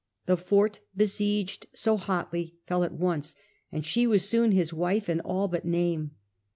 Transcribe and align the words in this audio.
The 0.25 0.35
fort 0.35 0.79
besieged 0.97 1.67
so 1.75 1.95
hotly 1.95 2.55
fell 2.65 2.83
at 2.83 2.91
once, 2.91 3.35
and 3.71 3.85
she 3.85 4.07
was 4.07 4.27
soon 4.27 4.51
his 4.51 4.73
wife 4.73 5.07
in 5.07 5.19
all 5.19 5.47
but 5.47 5.63
name. 5.63 6.15